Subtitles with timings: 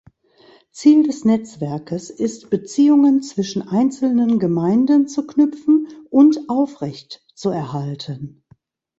[0.71, 8.43] Ziel des Netzwerkes ist, Beziehungen zwischen einzelnen Gemeinden zu knüpfen und aufrechtzuerhalten.